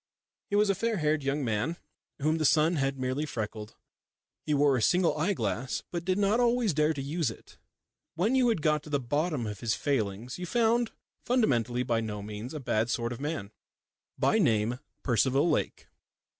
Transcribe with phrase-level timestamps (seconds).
[0.49, 1.77] He was a fair haired young man
[2.23, 3.75] whom the sun had merely freckled.
[4.47, 7.59] He wore a single eye glass, but did not always dare to use it.
[8.15, 10.89] When you had got to the bottom of his failings you found
[11.23, 13.51] fundamentally by no means a bad sort of man,
[14.17, 15.85] by name Percival Lake.